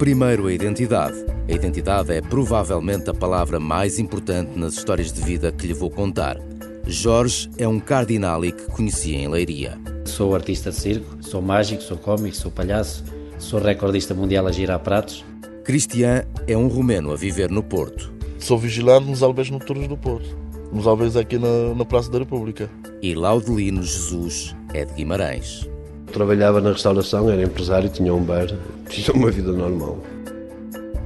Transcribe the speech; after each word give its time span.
Primeiro, 0.00 0.46
a 0.46 0.52
identidade. 0.54 1.26
A 1.46 1.52
identidade 1.52 2.10
é 2.10 2.22
provavelmente 2.22 3.10
a 3.10 3.12
palavra 3.12 3.60
mais 3.60 3.98
importante 3.98 4.58
nas 4.58 4.72
histórias 4.72 5.12
de 5.12 5.20
vida 5.20 5.52
que 5.52 5.66
lhe 5.66 5.74
vou 5.74 5.90
contar. 5.90 6.38
Jorge 6.86 7.50
é 7.58 7.68
um 7.68 7.78
cardinali 7.78 8.50
que 8.50 8.64
conhecia 8.64 9.18
em 9.18 9.28
Leiria. 9.28 9.78
Sou 10.06 10.34
artista 10.34 10.70
de 10.70 10.76
circo, 10.76 11.18
sou 11.20 11.42
mágico, 11.42 11.82
sou 11.82 11.98
cómico, 11.98 12.34
sou 12.34 12.50
palhaço, 12.50 13.04
sou 13.38 13.60
recordista 13.60 14.14
mundial 14.14 14.46
a 14.46 14.52
girar 14.52 14.80
pratos. 14.80 15.22
Cristian 15.64 16.24
é 16.46 16.56
um 16.56 16.68
romeno 16.68 17.12
a 17.12 17.16
viver 17.16 17.50
no 17.50 17.62
Porto. 17.62 18.10
Sou 18.38 18.56
vigilante 18.56 19.06
nos 19.06 19.22
albergues 19.22 19.52
noturnos 19.52 19.86
do 19.86 19.98
Porto, 19.98 20.34
nos 20.72 20.86
albergues 20.86 21.16
aqui 21.16 21.38
na, 21.38 21.74
na 21.76 21.84
Praça 21.84 22.10
da 22.10 22.20
República. 22.20 22.70
E 23.02 23.14
Laudelino 23.14 23.82
Jesus 23.82 24.56
é 24.72 24.86
de 24.86 24.94
Guimarães. 24.94 25.68
Trabalhava 26.12 26.60
na 26.60 26.72
restauração, 26.72 27.30
era 27.30 27.42
empresário, 27.42 27.88
tinha 27.88 28.12
um 28.12 28.22
bar, 28.22 28.46
tinha 28.88 29.14
uma 29.14 29.30
vida 29.30 29.52
normal. 29.52 29.98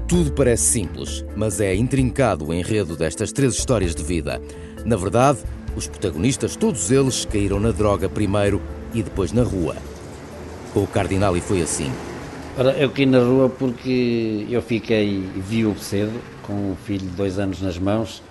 Tudo 0.08 0.32
parece 0.32 0.64
simples, 0.64 1.24
mas 1.34 1.60
é 1.60 1.74
intrincado 1.74 2.46
o 2.46 2.54
enredo 2.54 2.96
destas 2.96 3.32
três 3.32 3.54
histórias 3.54 3.94
de 3.94 4.02
vida. 4.02 4.40
Na 4.84 4.96
verdade, 4.96 5.38
os 5.76 5.88
protagonistas, 5.88 6.56
todos 6.56 6.90
eles, 6.90 7.24
caíram 7.24 7.58
na 7.58 7.70
droga 7.70 8.08
primeiro 8.08 8.60
e 8.92 9.02
depois 9.02 9.32
na 9.32 9.42
rua. 9.42 9.76
Com 10.72 10.84
o 10.84 10.86
Cardinal 10.86 11.36
e 11.36 11.40
foi 11.40 11.62
assim. 11.62 11.90
Ora, 12.56 12.72
eu 12.72 12.90
caí 12.90 13.06
na 13.06 13.18
rua 13.18 13.48
porque 13.48 14.46
eu 14.48 14.62
fiquei 14.62 15.20
viúvo 15.36 15.80
cedo, 15.80 16.20
com 16.42 16.52
um 16.52 16.76
filho 16.84 17.00
de 17.08 17.16
dois 17.16 17.38
anos 17.38 17.60
nas 17.60 17.78
mãos, 17.78 18.22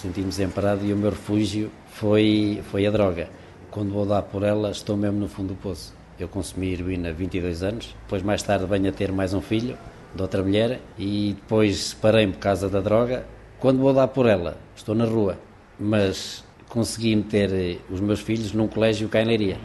senti-me 0.00 0.28
desemparado 0.28 0.84
e 0.84 0.92
o 0.92 0.96
meu 0.96 1.10
refúgio 1.10 1.70
foi, 1.94 2.62
foi 2.70 2.86
a 2.86 2.90
droga. 2.90 3.28
Quando 3.70 3.92
vou 3.92 4.06
dar 4.06 4.22
por 4.22 4.42
ela, 4.42 4.70
estou 4.70 4.96
mesmo 4.96 5.18
no 5.18 5.28
fundo 5.28 5.48
do 5.48 5.54
poço. 5.54 5.92
Eu 6.18 6.28
consumi 6.28 6.72
heroína 6.72 7.08
há 7.08 7.12
22 7.12 7.62
anos, 7.62 7.94
depois 8.02 8.22
mais 8.22 8.42
tarde 8.42 8.66
venho 8.66 8.88
a 8.88 8.92
ter 8.92 9.10
mais 9.10 9.34
um 9.34 9.40
filho, 9.40 9.76
de 10.14 10.22
outra 10.22 10.42
mulher, 10.42 10.80
e 10.96 11.34
depois 11.34 11.76
separei-me 11.76 12.32
por 12.32 12.38
causa 12.38 12.68
da 12.68 12.80
droga. 12.80 13.26
Quando 13.58 13.80
vou 13.80 13.92
dar 13.92 14.06
por 14.08 14.26
ela, 14.26 14.56
estou 14.76 14.94
na 14.94 15.04
rua, 15.04 15.36
mas 15.78 16.44
consegui 16.68 17.16
meter 17.16 17.52
eh, 17.52 17.78
os 17.90 18.00
meus 18.00 18.20
filhos 18.20 18.52
num 18.52 18.68
colégio 18.68 19.08
cá 19.08 19.22
em 19.22 19.24
Leiria. 19.24 19.58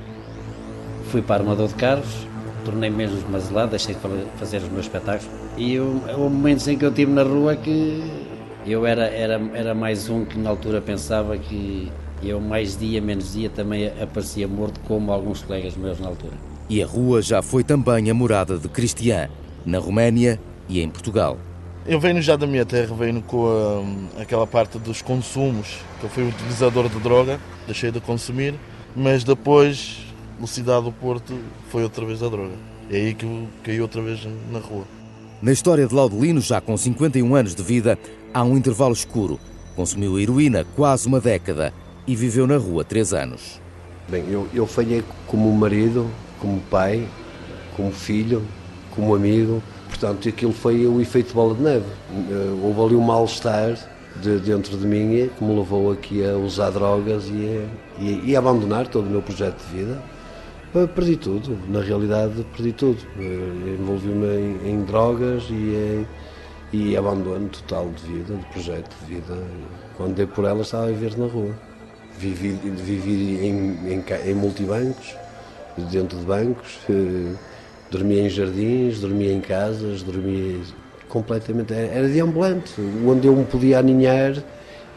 Fui 1.12 1.22
para 1.22 1.44
armador 1.44 1.68
de 1.68 1.76
carros, 1.76 2.28
tornei 2.66 2.90
mesmo 2.90 3.18
esmazelado, 3.18 3.72
deixei 3.72 3.94
de 3.94 4.02
fazer 4.38 4.58
os 4.58 4.70
meus 4.70 4.86
espetáculos, 4.86 5.30
e 5.56 5.80
houve 5.80 6.02
momentos 6.18 6.68
em 6.68 6.78
que 6.78 6.86
eu 6.86 6.90
estive 6.90 7.12
na 7.12 7.23
rua 7.23 7.56
que 7.56 8.04
eu 8.66 8.86
era, 8.86 9.06
era, 9.06 9.40
era 9.54 9.76
mais 9.76 10.10
um 10.10 10.26
que 10.26 10.38
na 10.38 10.50
altura 10.50 10.82
pensava 10.82 11.38
que 11.38 11.92
eu 12.22 12.39
mais 12.42 12.78
dia, 12.78 13.02
menos 13.02 13.34
dia, 13.34 13.50
também 13.50 13.88
aparecia 14.02 14.48
morto 14.48 14.80
como 14.81 15.12
alguns 15.12 15.42
colegas 15.42 15.75
meus 15.75 16.00
na 16.00 16.08
altura. 16.08 16.34
E 16.70 16.84
a 16.84 16.86
rua 16.86 17.22
já 17.22 17.42
foi 17.42 17.64
também 17.64 18.09
a 18.09 18.14
morada 18.14 18.58
de 18.58 18.67
Cristian, 18.67 19.30
na 19.66 19.80
Roménia 19.80 20.39
e 20.67 20.81
em 20.81 20.89
Portugal. 20.89 21.38
Eu 21.86 22.00
venho 22.00 22.22
já 22.22 22.36
da 22.36 22.45
minha 22.45 22.66
terra, 22.66 22.94
venho 22.94 23.22
com 23.22 23.48
a, 23.48 24.22
aquela 24.22 24.45
parte 24.45 24.78
dos 24.78 25.02
consumos, 25.02 25.80
que 26.00 26.06
eu 26.06 26.09
fui 26.09 26.28
utilizador 26.28 26.89
de 26.89 27.00
droga, 27.00 27.39
deixei 27.66 27.92
de 27.92 28.00
consumir, 28.00 28.54
mas 28.95 29.23
depois, 29.23 29.98
na 30.39 30.45
cidade 30.45 30.86
do 30.86 30.92
Porto, 30.92 31.33
foi 31.70 31.83
outra 31.83 32.06
vez 32.06 32.22
a 32.22 32.30
droga. 32.30 32.54
É 32.92 32.98
aí 32.98 33.14
que 33.14 33.26
eu 33.26 33.48
caí 33.64 33.81
outra 33.81 34.02
vez 34.02 34.28
na 34.52 34.59
rua. 34.59 34.83
Na 35.42 35.52
história 35.52 35.88
de 35.88 35.95
Laudelino, 35.95 36.42
já 36.42 36.59
com 36.59 36.76
51 36.76 37.33
anos 37.33 37.56
de 37.56 37.64
vida, 37.64 37.98
há 38.33 38.44
um 38.44 38.58
intervalo 38.58 38.94
escuro. 38.94 39.39
Consumiu 39.76 40.20
heroína 40.20 40.66
quase 40.76 41.08
uma 41.08 41.22
década 41.22 41.73
e 42.08 42.16
viveu 42.16 42.47
na 42.47 42.58
rua 42.58 42.83
três 42.83 43.14
anos. 43.14 43.59
Bem, 44.08 44.25
eu, 44.30 44.47
eu 44.53 44.66
falhei 44.66 45.03
como 45.28 45.52
marido, 45.53 46.09
como 46.39 46.59
pai, 46.61 47.08
como 47.75 47.92
filho, 47.92 48.42
como 48.92 49.14
amigo. 49.14 49.61
Portanto, 49.88 50.27
aquilo 50.27 50.53
foi 50.53 50.88
o 50.88 51.00
efeito 51.00 51.33
bola 51.33 51.53
de 51.53 51.61
neve. 51.61 51.86
Eh, 52.11 52.59
houve 52.64 52.81
ali 52.81 52.95
um 52.95 53.02
mal-estar 53.02 53.77
de, 54.22 54.39
dentro 54.39 54.77
de 54.77 54.86
mim 54.86 55.30
que 55.38 55.44
me 55.44 55.55
levou 55.55 55.92
aqui 55.92 56.26
a 56.26 56.36
usar 56.38 56.71
drogas 56.71 57.26
e 57.27 57.67
a, 57.99 58.02
e, 58.02 58.32
e 58.32 58.36
a 58.36 58.39
abandonar 58.39 58.88
todo 58.88 59.05
o 59.05 59.09
meu 59.09 59.21
projeto 59.21 59.59
de 59.67 59.77
vida. 59.77 60.02
Perdi 60.95 61.15
tudo, 61.15 61.58
na 61.67 61.82
realidade 61.82 62.45
perdi 62.55 62.73
tudo. 62.73 62.99
Eh, 63.17 63.76
envolvi-me 63.80 64.59
em, 64.65 64.71
em, 64.71 64.83
drogas 64.83 65.43
e, 65.49 66.05
e 66.71 66.95
abandono 66.95 67.49
total 67.49 67.89
de 67.89 68.11
vida, 68.11 68.36
de 68.36 68.45
projeto 68.48 68.95
de 69.02 69.15
vida. 69.15 69.38
Quando 69.98 70.15
dei 70.15 70.27
por 70.27 70.45
ela 70.45 70.61
estava 70.61 70.86
a 70.86 70.88
viver 70.88 71.17
na 71.17 71.26
rua. 71.26 71.69
Vivi, 72.20 72.50
vivi 72.52 73.46
em, 73.46 73.94
em, 73.94 74.04
em 74.30 74.34
multibancos, 74.36 75.16
dentro 75.90 76.18
de 76.20 76.26
bancos, 76.26 76.80
eh, 76.90 77.34
dormia 77.90 78.24
em 78.24 78.30
jardins, 78.30 79.00
dormia 79.00 79.32
em 79.32 79.40
casas, 79.40 80.04
dormia 80.04 80.60
completamente. 81.08 81.74
Era 81.74 82.10
deambulante, 82.10 82.74
onde 83.08 83.26
eu 83.28 83.36
me 83.36 83.46
podia 83.46 83.80
aninhar 83.80 84.44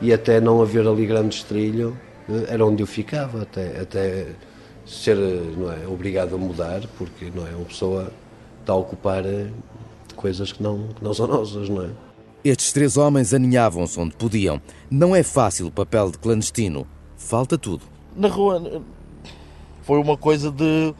e 0.00 0.12
até 0.12 0.41
não 0.41 0.60
haver 0.60 0.84
ali 0.84 1.06
grande 1.06 1.37
estrilho, 1.37 1.97
eh, 2.28 2.47
era 2.49 2.66
onde 2.66 2.83
eu 2.83 2.88
ficava, 2.88 3.43
até, 3.43 3.81
até 3.81 4.27
ser 4.84 5.16
não 5.16 5.72
é, 5.72 5.87
obrigado 5.87 6.34
a 6.34 6.39
mudar, 6.39 6.81
porque 6.99 7.31
não 7.33 7.47
é, 7.47 7.50
uma 7.50 7.66
pessoa 7.66 8.12
está 8.60 8.72
a 8.72 8.77
ocupar 8.77 9.25
eh, 9.25 9.47
coisas 10.16 10.50
que 10.50 10.60
não, 10.60 10.89
que 10.89 11.04
não 11.04 11.15
são 11.15 11.28
nossas, 11.28 11.69
não 11.69 11.84
é? 11.84 11.91
Estes 12.44 12.72
três 12.72 12.97
homens 12.97 13.33
aninhavam-se 13.33 13.99
onde 14.00 14.16
podiam. 14.16 14.60
Não 14.91 15.15
é 15.15 15.22
fácil 15.22 15.69
o 15.69 15.71
papel 15.71 16.10
de 16.10 16.19
clandestino. 16.19 16.84
Falta 17.22 17.56
tudo. 17.56 17.83
Na 18.15 18.28
rua 18.28 18.83
foi 19.83 19.99
uma 19.99 20.16
coisa 20.16 20.50
de 20.50 20.94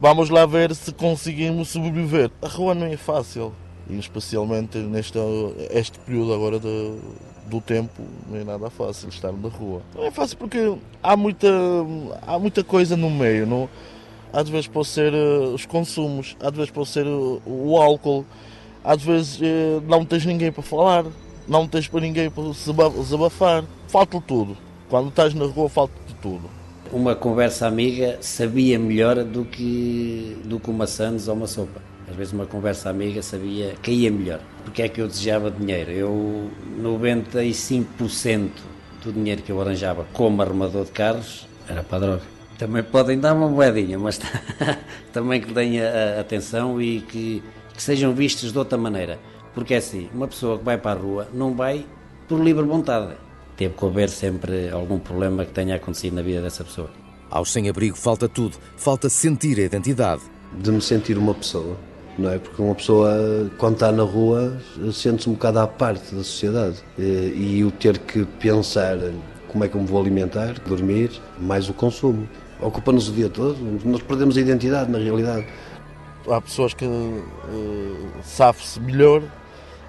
vamos 0.00 0.30
lá 0.30 0.46
ver 0.46 0.74
se 0.74 0.92
conseguimos 0.92 1.68
sobreviver. 1.68 2.30
A 2.40 2.46
rua 2.46 2.74
não 2.74 2.86
é 2.86 2.96
fácil, 2.96 3.52
especialmente 3.90 4.78
neste 4.78 5.18
este 5.70 5.98
período 5.98 6.32
agora 6.32 6.60
de, 6.60 6.98
do 7.46 7.60
tempo, 7.60 8.02
não 8.28 8.38
é 8.38 8.44
nada 8.44 8.70
fácil 8.70 9.08
estar 9.08 9.32
na 9.32 9.48
rua. 9.48 9.82
Não 9.96 10.04
é 10.04 10.10
fácil 10.10 10.36
porque 10.36 10.76
há 11.02 11.16
muita, 11.16 11.48
há 12.26 12.38
muita 12.38 12.62
coisa 12.62 12.96
no 12.96 13.10
meio. 13.10 13.46
Não? 13.46 13.68
Às 14.32 14.48
vezes 14.48 14.68
pode 14.68 14.88
ser 14.88 15.12
uh, 15.12 15.54
os 15.54 15.66
consumos, 15.66 16.36
às 16.40 16.52
vezes 16.52 16.70
pode 16.70 16.88
ser 16.88 17.06
uh, 17.06 17.42
o 17.46 17.76
álcool, 17.80 18.24
às 18.84 19.02
vezes 19.02 19.40
uh, 19.40 19.82
não 19.88 20.04
tens 20.04 20.24
ninguém 20.24 20.52
para 20.52 20.62
falar, 20.62 21.04
não 21.48 21.66
tens 21.66 21.88
para 21.88 22.00
ninguém 22.00 22.30
para 22.30 22.52
se 22.54 22.70
desabafar. 22.72 23.64
Falta 23.88 24.20
tudo. 24.20 24.67
Quando 24.88 25.08
estás 25.08 25.34
na 25.34 25.44
rua, 25.44 25.68
falta 25.68 25.92
de 26.06 26.14
tudo. 26.14 26.48
Uma 26.90 27.14
conversa 27.14 27.66
amiga 27.66 28.16
sabia 28.22 28.78
melhor 28.78 29.22
do 29.22 29.44
que, 29.44 30.34
do 30.46 30.58
que 30.58 30.70
uma 30.70 30.86
sandes 30.86 31.28
ou 31.28 31.34
uma 31.34 31.46
sopa. 31.46 31.82
Às 32.08 32.16
vezes 32.16 32.32
uma 32.32 32.46
conversa 32.46 32.88
amiga 32.88 33.20
sabia, 33.20 33.74
caía 33.82 34.10
melhor. 34.10 34.40
Porque 34.64 34.80
é 34.80 34.88
que 34.88 34.98
eu 34.98 35.06
desejava 35.06 35.50
dinheiro? 35.50 35.90
Eu, 35.90 36.50
95% 36.80 38.48
do 39.04 39.12
dinheiro 39.12 39.42
que 39.42 39.52
eu 39.52 39.60
arranjava 39.60 40.06
como 40.14 40.40
arrumador 40.40 40.86
de 40.86 40.92
carros 40.92 41.46
era 41.68 41.82
para 41.82 41.96
a 41.98 42.00
droga. 42.00 42.22
Também 42.56 42.82
podem 42.82 43.20
dar 43.20 43.34
uma 43.34 43.46
moedinha, 43.46 43.98
mas 43.98 44.18
também 45.12 45.42
que 45.42 45.52
deem 45.52 45.82
atenção 46.18 46.80
e 46.80 47.02
que, 47.02 47.42
que 47.74 47.82
sejam 47.82 48.14
vistos 48.14 48.52
de 48.52 48.58
outra 48.58 48.78
maneira. 48.78 49.18
Porque 49.52 49.74
é 49.74 49.76
assim, 49.76 50.08
uma 50.14 50.26
pessoa 50.26 50.56
que 50.56 50.64
vai 50.64 50.78
para 50.78 50.98
a 50.98 51.02
rua 51.02 51.28
não 51.34 51.54
vai 51.54 51.84
por 52.26 52.42
livre 52.42 52.64
vontade 52.64 53.27
teve 53.58 53.74
que 53.74 53.84
haver 53.84 54.08
sempre 54.08 54.70
algum 54.70 55.00
problema 55.00 55.44
que 55.44 55.52
tenha 55.52 55.74
acontecido 55.74 56.14
na 56.14 56.22
vida 56.22 56.40
dessa 56.40 56.62
pessoa. 56.64 56.88
Aos 57.28 57.52
sem-abrigo 57.52 57.96
falta 57.96 58.28
tudo, 58.28 58.56
falta 58.76 59.10
sentir 59.10 59.58
a 59.58 59.62
identidade. 59.62 60.22
De 60.62 60.70
me 60.70 60.80
sentir 60.80 61.18
uma 61.18 61.34
pessoa, 61.34 61.76
não 62.16 62.30
é? 62.30 62.38
Porque 62.38 62.62
uma 62.62 62.74
pessoa, 62.74 63.50
quando 63.58 63.74
está 63.74 63.90
na 63.92 64.04
rua, 64.04 64.56
sente-se 64.92 65.28
um 65.28 65.32
bocado 65.32 65.58
à 65.58 65.66
parte 65.66 66.14
da 66.14 66.22
sociedade. 66.22 66.76
E, 66.96 67.02
e 67.58 67.64
o 67.64 67.70
ter 67.72 67.98
que 67.98 68.24
pensar 68.24 68.96
como 69.48 69.64
é 69.64 69.68
que 69.68 69.74
eu 69.74 69.80
me 69.80 69.86
vou 69.86 70.00
alimentar, 70.00 70.54
dormir, 70.66 71.10
mais 71.38 71.68
o 71.68 71.74
consumo. 71.74 72.28
Ocupa-nos 72.60 73.08
o 73.08 73.12
dia 73.12 73.28
todo, 73.28 73.56
nós 73.84 74.02
perdemos 74.02 74.36
a 74.36 74.40
identidade 74.40 74.90
na 74.90 74.98
realidade. 74.98 75.46
Há 76.30 76.40
pessoas 76.40 76.74
que 76.74 76.84
uh, 76.84 78.08
safam-se 78.22 78.80
melhor, 78.80 79.22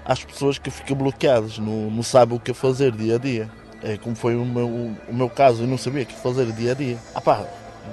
há 0.04 0.14
pessoas 0.14 0.58
que 0.58 0.70
ficam 0.70 0.96
bloqueadas, 0.96 1.58
não, 1.58 1.90
não 1.90 2.02
sabem 2.02 2.36
o 2.36 2.40
que 2.40 2.52
fazer 2.52 2.92
dia 2.92 3.14
a 3.16 3.18
dia. 3.18 3.59
É 3.82 3.96
como 3.96 4.14
foi 4.14 4.36
o 4.36 4.44
meu, 4.44 4.66
o 4.68 5.14
meu 5.14 5.28
caso, 5.28 5.62
eu 5.62 5.66
não 5.66 5.78
sabia 5.78 6.02
o 6.02 6.06
que 6.06 6.14
fazer 6.14 6.46
dia 6.52 6.72
a 6.72 6.74
dia. 6.74 6.98
Ah 7.14 7.20
pá, 7.20 7.44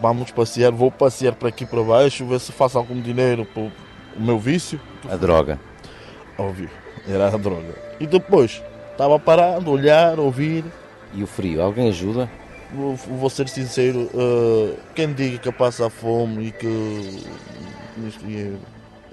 vamos 0.01 0.31
passear, 0.31 0.72
vou 0.72 0.92
passear 0.92 1.34
para 1.34 1.50
aqui 1.50 1.66
para 1.66 1.81
baixo, 1.81 2.25
ver 2.25 2.39
se 2.39 2.51
faço 2.51 2.78
algum 2.78 3.00
dinheiro 3.01 3.45
para 3.45 3.63
o 3.63 3.72
meu 4.18 4.38
vício. 4.38 4.80
A 5.10 5.16
droga. 5.16 5.60
Óbvio, 6.38 6.69
era 7.07 7.28
a 7.28 7.38
droga. 7.38 7.74
E 8.00 8.06
depois, 8.06 8.62
estava 8.92 9.18
parado, 9.18 9.72
olhar, 9.72 10.19
ouvir. 10.19 10.66
E 11.13 11.24
o 11.24 11.28
frio, 11.28 11.62
alguém 11.62 11.88
ajuda? 11.88 12.30
Vou, 12.74 12.95
vou 12.95 13.30
ser 13.30 13.48
sincero, 13.48 14.10
uh, 14.13 14.75
quem 14.94 15.13
diga 15.13 15.38
que 15.38 15.51
passa 15.54 15.89
fome 15.89 16.48
e 16.48 16.51
que 16.51 17.24
é 18.28 18.51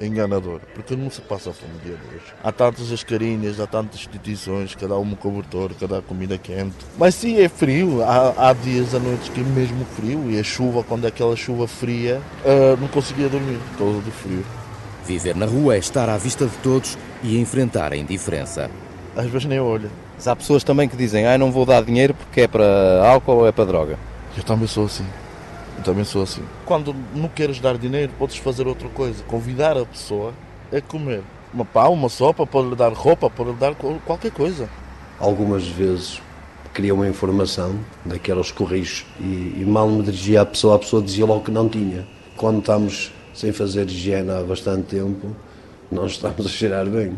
enganador, 0.01 0.61
porque 0.75 0.97
não 0.97 1.11
se 1.11 1.21
passa 1.21 1.53
fome 1.53 1.73
dia 1.85 1.97
de 1.97 2.17
hoje. 2.17 2.33
Há 2.43 2.53
tantas 2.53 2.91
ascarinhas, 2.91 3.61
há 3.61 3.67
tantas 3.67 4.01
instituições, 4.01 4.75
cada 4.75 4.97
um 4.97 5.15
cobertor, 5.15 5.73
cada 5.79 6.03
comida 6.03 6.37
quente. 6.39 6.77
Mas 6.99 7.15
sim, 7.15 7.41
é 7.41 7.49
frio, 7.49 8.03
há, 8.03 8.51
há 8.51 8.53
dias 8.53 8.95
à 8.95 8.99
noite 8.99 9.31
que 9.31 9.41
é 9.41 9.45
mesmo 9.45 9.85
frio, 9.97 10.31
e 10.31 10.39
a 10.39 10.43
chuva, 10.43 10.83
quando 10.83 11.05
é 11.05 11.09
aquela 11.09 11.37
chuva 11.37 11.67
fria, 11.67 12.21
uh, 12.45 12.81
não 12.81 12.89
conseguia 12.89 13.29
dormir, 13.29 13.59
por 13.73 13.79
causa 13.79 14.01
do 14.01 14.11
frio. 14.11 14.45
Viver 15.07 15.37
na 15.37 15.47
rua 15.47 15.75
é 15.75 15.79
estar 15.79 16.09
à 16.09 16.17
vista 16.17 16.47
de 16.47 16.57
todos 16.59 16.97
e 17.23 17.39
enfrentar 17.39 17.93
a 17.93 17.97
indiferença. 17.97 18.71
Às 19.15 19.27
vezes 19.27 19.47
nem 19.47 19.61
olha. 19.61 19.91
Mas 20.17 20.27
há 20.27 20.35
pessoas 20.35 20.65
também 20.65 20.89
que 20.89 20.97
dizem, 20.97 21.27
ah, 21.27 21.37
não 21.37 21.53
vou 21.53 21.67
dar 21.67 21.83
dinheiro 21.85 22.15
porque 22.15 22.43
é 22.43 22.49
para 22.49 23.07
álcool 23.07 23.39
ou 23.39 23.47
é 23.47 23.53
para 23.53 23.65
droga. 23.65 23.99
Eu 24.37 24.43
também 24.43 24.67
sou 24.67 24.87
assim. 24.87 25.05
Também 25.83 26.05
sou 26.05 26.23
assim. 26.23 26.43
Quando 26.65 26.95
não 27.15 27.29
queres 27.29 27.59
dar 27.61 27.77
dinheiro, 27.77 28.13
podes 28.19 28.37
fazer 28.37 28.67
outra 28.67 28.89
coisa. 28.89 29.23
Convidar 29.25 29.77
a 29.77 29.85
pessoa 29.85 30.33
a 30.73 30.81
comer. 30.81 31.23
Uma 31.53 31.65
pão, 31.65 31.93
uma 31.93 32.09
sopa, 32.09 32.47
pode-lhe 32.47 32.77
dar 32.77 32.93
roupa, 32.93 33.29
pode-lhe 33.31 33.57
dar 33.57 33.75
qualquer 33.75 34.31
coisa. 34.31 34.69
Algumas 35.21 35.67
vezes 35.67 36.21
queria 36.75 36.93
uma 36.93 37.09
informação 37.09 37.79
daqueles 38.05 38.51
correios 38.51 39.07
e, 39.21 39.55
e 39.61 39.65
mal 39.65 39.89
me 39.89 40.03
dirigia 40.03 40.41
à 40.41 40.47
pessoa, 40.47 40.75
a 40.75 40.79
pessoa 40.79 41.01
dizia 41.01 41.25
logo 41.25 41.45
que 41.45 41.51
não 41.51 41.69
tinha. 41.69 42.07
Quando 42.37 42.59
estamos 42.59 43.13
sem 43.33 43.53
fazer 43.53 43.87
higiene 43.89 44.31
há 44.31 44.43
bastante 44.43 44.97
tempo, 44.97 45.35
não 45.91 46.07
estamos 46.07 46.45
a 46.45 46.49
cheirar 46.49 46.87
bem. 46.87 47.15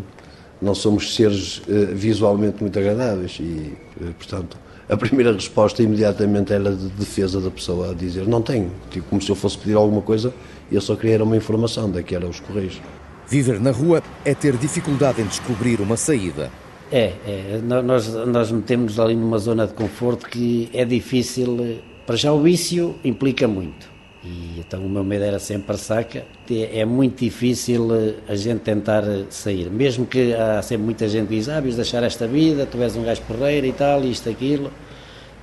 Não 0.60 0.74
somos 0.74 1.14
seres 1.14 1.58
uh, 1.58 1.94
visualmente 1.94 2.62
muito 2.62 2.78
agradáveis 2.78 3.38
e, 3.40 3.76
uh, 4.00 4.12
portanto, 4.14 4.58
a 4.88 4.96
primeira 4.96 5.32
resposta 5.32 5.82
imediatamente 5.82 6.52
era 6.52 6.74
de 6.74 6.88
defesa 6.90 7.40
da 7.40 7.50
pessoa 7.50 7.90
a 7.90 7.94
dizer 7.94 8.26
não 8.26 8.40
tenho, 8.40 8.70
tipo, 8.90 9.08
como 9.08 9.20
se 9.20 9.30
eu 9.30 9.34
fosse 9.34 9.58
pedir 9.58 9.74
alguma 9.74 10.00
coisa 10.00 10.32
e 10.70 10.74
eu 10.74 10.80
só 10.80 10.94
queria 10.94 11.22
uma 11.22 11.36
informação, 11.36 11.90
daqui 11.90 12.14
era 12.14 12.26
os 12.26 12.40
correios. 12.40 12.80
Viver 13.28 13.60
na 13.60 13.72
rua 13.72 14.02
é 14.24 14.34
ter 14.34 14.56
dificuldade 14.56 15.20
em 15.20 15.26
descobrir 15.26 15.80
uma 15.80 15.96
saída. 15.96 16.50
É, 16.92 17.12
é 17.26 17.60
nós, 17.62 18.14
nós 18.26 18.52
metemos 18.52 19.00
ali 19.00 19.16
numa 19.16 19.38
zona 19.38 19.66
de 19.66 19.74
conforto 19.74 20.26
que 20.28 20.70
é 20.72 20.84
difícil, 20.84 21.80
para 22.06 22.14
já 22.14 22.32
o 22.32 22.40
vício 22.40 22.94
implica 23.04 23.48
muito. 23.48 23.95
E 24.26 24.58
então 24.58 24.84
o 24.84 24.88
meu 24.88 25.04
medo 25.04 25.24
era 25.24 25.38
sempre 25.38 25.72
a 25.74 25.78
saca. 25.78 26.26
É 26.50 26.84
muito 26.84 27.20
difícil 27.20 27.88
a 28.28 28.34
gente 28.34 28.60
tentar 28.60 29.04
sair. 29.30 29.70
Mesmo 29.70 30.04
que 30.04 30.34
há 30.34 30.60
sempre 30.62 30.84
muita 30.84 31.08
gente 31.08 31.28
que 31.28 31.36
diz, 31.36 31.48
ah, 31.48 31.60
vais 31.60 31.76
deixar 31.76 32.02
esta 32.02 32.26
vida, 32.26 32.66
tu 32.66 32.82
és 32.82 32.96
um 32.96 33.04
gajo 33.04 33.22
porreiro 33.22 33.66
e 33.66 33.72
tal, 33.72 34.04
isto, 34.04 34.28
aquilo. 34.28 34.72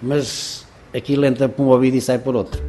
Mas 0.02 0.68
aquilo 0.94 1.26
entra 1.26 1.48
por 1.48 1.64
um 1.64 1.68
ouvido 1.68 1.96
e 1.96 2.02
sai 2.02 2.20
por 2.20 2.36
outro. 2.36 2.62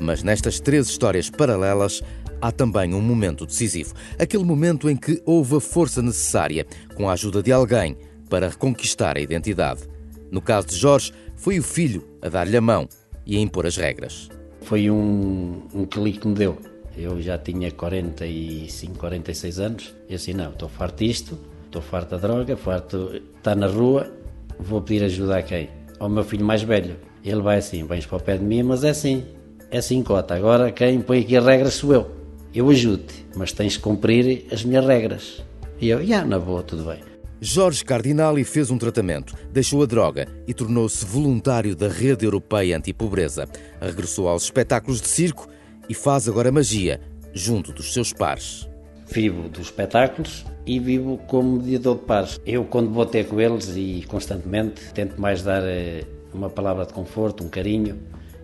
Mas 0.00 0.24
nestas 0.24 0.58
três 0.58 0.88
histórias 0.88 1.30
paralelas 1.30 2.02
há 2.40 2.50
também 2.50 2.92
um 2.92 3.00
momento 3.00 3.46
decisivo. 3.46 3.94
Aquele 4.18 4.44
momento 4.44 4.90
em 4.90 4.96
que 4.96 5.22
houve 5.24 5.56
a 5.56 5.60
força 5.60 6.02
necessária, 6.02 6.66
com 6.96 7.08
a 7.08 7.12
ajuda 7.12 7.40
de 7.40 7.52
alguém, 7.52 7.96
para 8.28 8.48
reconquistar 8.48 9.16
a 9.16 9.20
identidade. 9.20 9.82
No 10.28 10.42
caso 10.42 10.66
de 10.66 10.74
Jorge, 10.74 11.12
foi 11.36 11.60
o 11.60 11.62
filho 11.62 12.04
a 12.20 12.28
dar-lhe 12.28 12.56
a 12.56 12.60
mão 12.60 12.88
e 13.24 13.36
a 13.36 13.40
impor 13.40 13.64
as 13.64 13.76
regras. 13.76 14.28
Foi 14.62 14.90
um, 14.90 15.62
um 15.74 15.84
clique 15.84 16.20
que 16.20 16.28
me 16.28 16.34
deu. 16.34 16.58
Eu 16.96 17.20
já 17.20 17.38
tinha 17.38 17.70
45, 17.70 18.98
46 18.98 19.58
anos. 19.58 19.94
E 20.08 20.14
assim, 20.14 20.32
não, 20.32 20.50
estou 20.50 20.68
farto 20.68 21.04
disto, 21.04 21.38
estou 21.66 21.82
farto 21.82 22.10
da 22.10 22.18
droga, 22.18 22.56
farto 22.56 23.20
estar 23.36 23.56
na 23.56 23.66
rua, 23.66 24.10
vou 24.58 24.80
pedir 24.82 25.04
ajuda 25.04 25.38
a 25.38 25.42
quem? 25.42 25.68
Ao 25.98 26.08
meu 26.08 26.24
filho 26.24 26.44
mais 26.44 26.62
velho. 26.62 26.96
Ele 27.24 27.40
vai 27.40 27.58
assim, 27.58 27.84
vens 27.84 28.06
para 28.06 28.18
o 28.18 28.20
pé 28.20 28.36
de 28.36 28.44
mim, 28.44 28.62
mas 28.62 28.84
é 28.84 28.90
assim, 28.90 29.24
é 29.70 29.78
assim 29.78 30.02
cota. 30.02 30.34
Agora 30.34 30.70
quem 30.70 31.00
põe 31.00 31.20
aqui 31.20 31.36
as 31.36 31.44
regras 31.44 31.74
sou 31.74 31.94
eu. 31.94 32.10
Eu 32.54 32.68
ajudo-te, 32.68 33.24
mas 33.34 33.52
tens 33.52 33.74
de 33.74 33.78
cumprir 33.78 34.46
as 34.52 34.64
minhas 34.64 34.84
regras. 34.84 35.42
E 35.80 35.88
eu, 35.88 35.98
já, 35.98 36.04
yeah, 36.04 36.28
na 36.28 36.38
boa, 36.38 36.62
tudo 36.62 36.84
bem. 36.84 37.11
Jorge 37.44 37.84
Cardinali 37.84 38.44
fez 38.44 38.70
um 38.70 38.78
tratamento, 38.78 39.34
deixou 39.50 39.82
a 39.82 39.86
droga 39.86 40.28
e 40.46 40.54
tornou-se 40.54 41.04
voluntário 41.04 41.74
da 41.74 41.88
Rede 41.88 42.24
Europeia 42.24 42.76
Antipobreza. 42.76 43.48
Regressou 43.80 44.28
aos 44.28 44.44
espetáculos 44.44 45.00
de 45.00 45.08
circo 45.08 45.48
e 45.88 45.92
faz 45.92 46.28
agora 46.28 46.52
magia, 46.52 47.00
junto 47.34 47.72
dos 47.72 47.92
seus 47.92 48.12
pares. 48.12 48.68
Vivo 49.10 49.48
dos 49.48 49.62
espetáculos 49.62 50.46
e 50.64 50.78
vivo 50.78 51.18
como 51.26 51.56
mediador 51.56 51.96
de 51.96 52.02
pares. 52.02 52.40
Eu, 52.46 52.64
quando 52.64 52.92
vou 52.92 53.04
ter 53.04 53.26
com 53.26 53.40
eles 53.40 53.72
e 53.74 54.04
constantemente, 54.06 54.80
tento 54.94 55.20
mais 55.20 55.42
dar 55.42 55.64
eh, 55.64 56.04
uma 56.32 56.48
palavra 56.48 56.86
de 56.86 56.92
conforto, 56.92 57.42
um 57.42 57.48
carinho. 57.48 57.98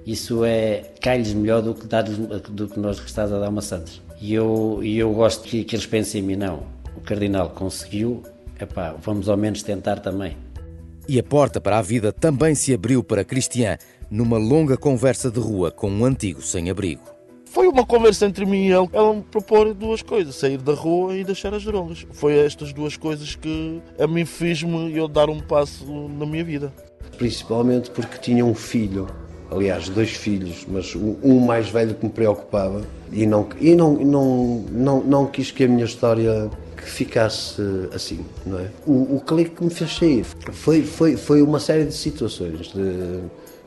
Isso 0.04 0.44
é 0.44 0.90
cai-lhes 1.00 1.32
melhor 1.34 1.62
do 1.62 1.72
que, 1.72 1.86
dar 1.86 2.02
do 2.02 2.66
que 2.66 2.80
nós 2.80 2.98
estás 2.98 3.32
a 3.32 3.38
dar 3.38 3.48
uma 3.48 3.62
Santos. 3.62 4.02
E 4.20 4.34
eu, 4.34 4.80
eu 4.82 5.12
gosto 5.12 5.44
que, 5.44 5.62
que 5.62 5.76
eles 5.76 5.86
pensem 5.86 6.20
em 6.20 6.24
mim, 6.24 6.34
não. 6.34 6.66
O 6.96 7.00
Cardinal 7.00 7.50
conseguiu, 7.50 8.24
epá, 8.60 8.94
vamos 9.00 9.28
ao 9.28 9.36
menos 9.36 9.62
tentar 9.62 10.00
também. 10.00 10.36
E 11.08 11.18
a 11.18 11.22
porta 11.22 11.60
para 11.60 11.78
a 11.78 11.82
vida 11.82 12.12
também 12.12 12.54
se 12.54 12.74
abriu 12.74 13.02
para 13.02 13.24
Cristian 13.24 13.78
numa 14.10 14.36
longa 14.36 14.76
conversa 14.76 15.30
de 15.30 15.40
rua 15.40 15.70
com 15.70 15.90
um 15.90 16.04
antigo 16.04 16.42
sem-abrigo. 16.42 17.02
Foi 17.46 17.66
uma 17.66 17.84
conversa 17.84 18.26
entre 18.26 18.44
mim 18.44 18.66
e 18.66 18.72
ele. 18.72 18.88
Ela 18.92 19.14
me 19.14 19.22
propôs 19.22 19.74
duas 19.74 20.02
coisas: 20.02 20.34
sair 20.36 20.58
da 20.58 20.74
rua 20.74 21.16
e 21.16 21.24
deixar 21.24 21.54
as 21.54 21.64
drogas. 21.64 22.06
Foi 22.12 22.36
estas 22.38 22.72
duas 22.72 22.96
coisas 22.96 23.34
que 23.34 23.80
a 23.98 24.06
mim 24.06 24.24
fez-me 24.24 24.94
eu 24.94 25.08
dar 25.08 25.30
um 25.30 25.40
passo 25.40 25.86
na 26.08 26.26
minha 26.26 26.44
vida. 26.44 26.72
Principalmente 27.16 27.90
porque 27.90 28.18
tinha 28.18 28.44
um 28.44 28.54
filho, 28.54 29.08
aliás, 29.50 29.88
dois 29.88 30.10
filhos, 30.10 30.66
mas 30.68 30.94
um 30.94 31.40
mais 31.40 31.70
velho 31.70 31.94
que 31.94 32.04
me 32.04 32.12
preocupava 32.12 32.82
e 33.10 33.26
não, 33.26 33.48
e 33.58 33.74
não, 33.74 33.94
não, 33.94 34.64
não, 34.70 35.00
não 35.02 35.26
quis 35.26 35.50
que 35.50 35.64
a 35.64 35.68
minha 35.68 35.86
história 35.86 36.50
que 36.78 36.88
ficasse 36.88 37.60
assim, 37.92 38.24
não 38.46 38.58
é? 38.58 38.68
O, 38.86 39.16
o 39.16 39.20
clique 39.20 39.56
que 39.56 39.64
me 39.64 39.70
fez 39.70 39.96
sair 39.96 40.24
foi, 40.24 40.82
foi, 40.82 41.16
foi 41.16 41.42
uma 41.42 41.58
série 41.58 41.84
de 41.84 41.94
situações, 41.94 42.68
de, 42.68 43.20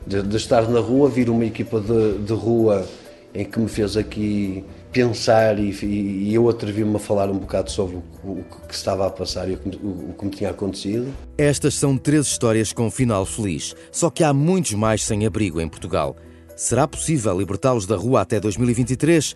de, 0.07 0.23
de 0.23 0.37
estar 0.37 0.67
na 0.69 0.79
rua, 0.79 1.09
vir 1.09 1.29
uma 1.29 1.45
equipa 1.45 1.79
de, 1.79 2.19
de 2.19 2.33
rua 2.33 2.87
em 3.33 3.45
que 3.45 3.59
me 3.59 3.67
fez 3.67 3.95
aqui 3.95 4.63
pensar 4.91 5.57
e, 5.57 5.71
e 5.83 6.33
eu 6.33 6.49
atrevi-me 6.49 6.95
a 6.95 6.99
falar 6.99 7.29
um 7.29 7.37
bocado 7.37 7.71
sobre 7.71 7.95
o, 7.95 8.03
o, 8.23 8.45
que 8.67 8.73
estava 8.73 9.07
a 9.07 9.09
passar 9.09 9.49
e 9.49 9.53
o, 9.53 10.09
o, 10.09 10.15
que 10.17 10.25
me 10.25 10.31
tinha 10.31 10.49
acontecido. 10.49 11.13
Estas 11.37 11.75
são 11.75 11.97
três 11.97 12.27
histórias 12.27 12.73
com 12.73 12.91
final 12.91 13.25
feliz, 13.25 13.73
só 13.91 14.09
que 14.09 14.23
há 14.23 14.33
muitos 14.33 14.73
mais 14.73 15.03
sem 15.03 15.25
abrigo 15.25 15.61
em 15.61 15.67
Portugal. 15.67 16.15
Será 16.57 16.87
possível 16.87 17.37
libertá-los 17.37 17.85
da 17.85 17.95
rua 17.95 18.21
até 18.21 18.39
2023? 18.39 19.35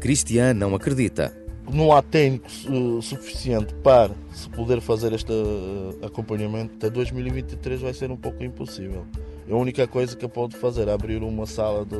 Cristian 0.00 0.54
não 0.54 0.74
acredita 0.74 1.47
não 1.70 1.92
há 1.92 2.02
técnico 2.02 2.48
suficiente 3.02 3.74
para 3.82 4.10
se 4.32 4.48
poder 4.50 4.80
fazer 4.80 5.12
este 5.12 5.32
uh, 5.32 6.06
acompanhamento, 6.06 6.74
até 6.76 6.90
2023 6.90 7.80
vai 7.80 7.92
ser 7.92 8.10
um 8.10 8.16
pouco 8.16 8.42
impossível. 8.42 9.04
A 9.50 9.54
única 9.54 9.86
coisa 9.86 10.14
que 10.14 10.24
eu 10.24 10.28
posso 10.28 10.56
fazer 10.56 10.88
é 10.88 10.92
abrir 10.92 11.22
uma 11.22 11.46
sala, 11.46 11.84
de, 11.84 11.96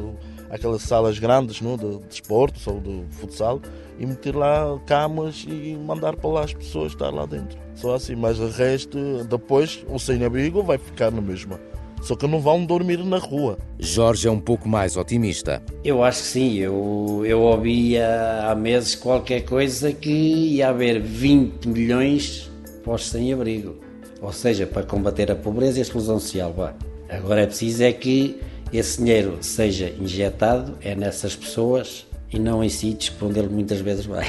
aquelas 0.51 0.83
salas 0.83 1.19
grandes 1.19 1.61
não, 1.61 1.77
de, 1.77 1.99
de 1.99 2.15
esportes 2.15 2.67
ou 2.67 2.81
de 2.81 3.05
futsal, 3.11 3.61
e 3.99 4.07
meter 4.07 4.37
lá 4.37 4.79
camas 4.87 5.47
e 5.49 5.75
mandar 5.75 6.15
para 6.17 6.31
lá 6.31 6.45
as 6.45 6.53
pessoas 6.53 6.93
estar 6.93 7.11
lá 7.11 7.27
dentro. 7.27 7.59
Só 7.75 7.95
assim, 7.95 8.15
mas 8.15 8.39
o 8.39 8.49
resto, 8.49 9.25
depois 9.25 9.85
o 9.89 9.99
sem-abrigo 9.99 10.63
vai 10.63 10.79
ficar 10.79 11.11
na 11.11 11.21
mesma 11.21 11.59
só 12.03 12.15
que 12.17 12.27
não 12.27 12.41
vão 12.41 12.65
dormir 12.65 12.99
na 13.05 13.19
rua. 13.19 13.59
Jorge 13.79 14.29
é 14.29 14.31
um 14.31 14.41
pouco 14.41 14.69
mais 14.69 14.97
otimista. 14.97 15.63
Eu 15.85 16.03
acho 16.03 16.23
que 16.23 16.29
sim. 16.29 16.55
Eu, 16.57 17.23
eu 17.27 17.41
ouvia 17.41 18.49
há 18.49 18.55
meses 18.55 18.95
qualquer 18.95 19.43
coisa 19.43 19.93
que 19.93 20.11
ia 20.11 20.69
haver 20.69 21.01
20 21.01 21.67
milhões 21.69 22.51
postos 22.85 23.11
sem 23.11 23.33
abrigo. 23.33 23.77
Ou 24.21 24.33
seja, 24.33 24.67
para 24.67 24.83
combater 24.83 25.31
a 25.31 25.37
pobreza 25.37 25.79
e 25.79 25.81
a 25.81 25.83
exclusão 25.83 26.19
social. 26.19 26.53
Bah. 26.53 26.75
Agora 27.09 27.43
é 27.43 27.47
preciso 27.47 27.83
é 27.85 27.93
que 27.93 28.41
esse 28.73 28.99
dinheiro 28.99 29.39
seja 29.41 29.95
injetado 30.01 30.77
é 30.83 30.95
nessas 30.95 31.35
pessoas 31.35 32.07
e 32.31 32.39
não 32.39 32.63
em 32.63 32.69
sítios 32.69 33.11
por 33.11 33.29
onde 33.29 33.39
ele 33.39 33.49
muitas 33.49 33.81
vezes 33.81 34.07
vai. 34.07 34.27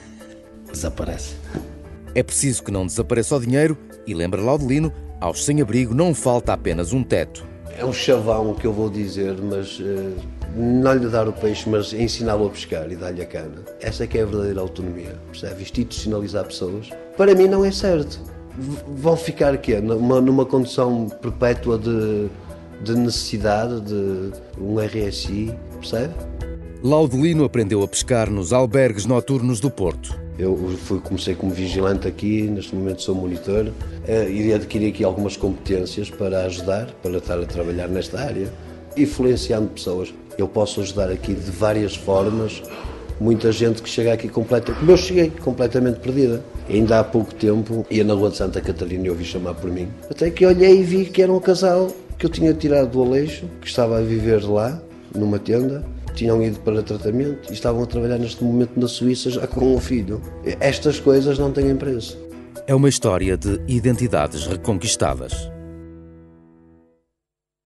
Desaparece. 0.70 1.34
É 2.14 2.22
preciso 2.22 2.62
que 2.62 2.70
não 2.70 2.86
desapareça 2.86 3.36
o 3.36 3.40
dinheiro 3.40 3.76
e 4.06 4.12
lembra 4.12 4.42
Laudelino 4.42 4.92
aos 5.22 5.44
sem-abrigo 5.44 5.94
não 5.94 6.12
falta 6.12 6.52
apenas 6.52 6.92
um 6.92 7.04
teto. 7.04 7.46
É 7.78 7.84
um 7.84 7.92
chavão 7.92 8.54
que 8.54 8.66
eu 8.66 8.72
vou 8.72 8.90
dizer, 8.90 9.34
mas 9.40 9.78
uh, 9.78 10.16
não 10.54 10.94
lhe 10.94 11.08
dar 11.08 11.28
o 11.28 11.32
peixe, 11.32 11.70
mas 11.70 11.92
ensiná-lo 11.92 12.46
a 12.46 12.50
pescar 12.50 12.90
e 12.90 12.96
dar-lhe 12.96 13.22
a 13.22 13.26
cana. 13.26 13.62
Essa 13.80 14.02
é 14.02 14.06
que 14.08 14.18
é 14.18 14.22
a 14.22 14.26
verdadeira 14.26 14.60
autonomia, 14.60 15.14
percebe? 15.30 15.62
Institucionalizar 15.62 16.44
pessoas. 16.44 16.90
Para 17.16 17.36
mim 17.36 17.46
não 17.46 17.64
é 17.64 17.70
certo. 17.70 18.20
V 18.58 18.78
vão 18.96 19.16
ficar 19.16 19.56
quê? 19.58 19.80
Numa, 19.80 20.20
numa 20.20 20.44
condição 20.44 21.06
perpétua 21.22 21.78
de, 21.78 22.28
de 22.82 22.94
necessidade, 22.96 23.80
de 23.80 24.32
um 24.58 24.76
RSI, 24.80 25.56
percebe? 25.78 26.14
Laudelino 26.82 27.44
aprendeu 27.44 27.80
a 27.82 27.88
pescar 27.88 28.28
nos 28.28 28.52
albergues 28.52 29.06
noturnos 29.06 29.60
do 29.60 29.70
Porto. 29.70 30.21
Eu 30.38 30.56
fui, 30.78 30.98
comecei 31.00 31.34
como 31.34 31.52
vigilante 31.52 32.08
aqui, 32.08 32.42
neste 32.42 32.74
momento 32.74 33.02
sou 33.02 33.14
monitor 33.14 33.66
uh, 33.66 34.30
e 34.30 34.52
adquiri 34.52 34.88
aqui 34.88 35.04
algumas 35.04 35.36
competências 35.36 36.08
para 36.08 36.44
ajudar, 36.46 36.90
para 37.02 37.18
estar 37.18 37.38
a 37.38 37.44
trabalhar 37.44 37.88
nesta 37.88 38.18
área, 38.18 38.50
influenciando 38.96 39.68
pessoas. 39.68 40.12
Eu 40.38 40.48
posso 40.48 40.80
ajudar 40.80 41.10
aqui 41.10 41.34
de 41.34 41.50
várias 41.50 41.94
formas. 41.94 42.62
Muita 43.20 43.52
gente 43.52 43.82
que 43.82 43.88
chega 43.88 44.14
aqui 44.14 44.28
completa, 44.28 44.72
como 44.72 44.90
eu 44.90 44.96
cheguei, 44.96 45.30
completamente 45.30 46.00
perdida. 46.00 46.42
ainda 46.68 46.98
há 46.98 47.04
pouco 47.04 47.32
tempo 47.34 47.86
ia 47.90 48.02
na 48.02 48.14
Rua 48.14 48.30
de 48.30 48.38
Santa 48.38 48.60
Catarina 48.60 49.06
e 49.06 49.10
ouvi 49.10 49.24
chamar 49.24 49.54
por 49.54 49.70
mim. 49.70 49.86
Até 50.10 50.30
que 50.30 50.44
olhei 50.46 50.80
e 50.80 50.82
vi 50.82 51.04
que 51.04 51.22
era 51.22 51.30
um 51.30 51.38
casal 51.38 51.88
que 52.18 52.26
eu 52.26 52.30
tinha 52.30 52.54
tirado 52.54 52.90
do 52.90 53.02
Aleixo, 53.02 53.44
que 53.60 53.68
estava 53.68 53.98
a 53.98 54.00
viver 54.00 54.42
lá, 54.42 54.80
numa 55.14 55.38
tenda, 55.38 55.84
tinham 56.14 56.42
ido 56.42 56.58
para 56.60 56.82
tratamento 56.82 57.50
e 57.50 57.52
estavam 57.52 57.82
a 57.82 57.86
trabalhar 57.86 58.18
neste 58.18 58.42
momento 58.42 58.78
na 58.78 58.88
Suíça 58.88 59.30
já 59.30 59.46
com 59.46 59.74
um 59.74 59.80
filho. 59.80 60.20
Estas 60.60 60.98
coisas 60.98 61.38
não 61.38 61.52
têm 61.52 61.76
preço. 61.76 62.18
É 62.66 62.74
uma 62.74 62.88
história 62.88 63.36
de 63.36 63.60
identidades 63.66 64.46
reconquistadas. 64.46 65.51